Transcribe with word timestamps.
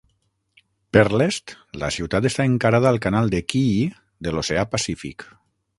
Per 0.97 1.03
l'est, 1.21 1.53
la 1.83 1.89
ciutat 1.97 2.29
està 2.31 2.49
encarada 2.53 2.91
al 2.95 2.99
canal 3.07 3.33
de 3.35 3.45
Kii 3.55 3.87
de 4.29 4.35
l'oceà 4.37 4.71
Pacífic. 4.75 5.31